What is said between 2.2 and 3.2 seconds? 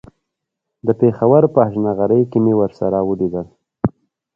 کې مې ورسره